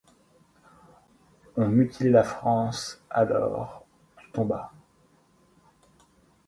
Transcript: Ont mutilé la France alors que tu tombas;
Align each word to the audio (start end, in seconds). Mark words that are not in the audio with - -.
Ont 1.57 1.67
mutilé 1.69 2.09
la 2.09 2.23
France 2.23 3.03
alors 3.11 3.85
que 4.17 4.23
tu 4.23 4.31
tombas; 4.31 4.71